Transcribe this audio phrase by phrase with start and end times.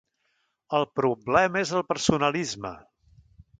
[0.77, 2.75] El problema és el personalisme.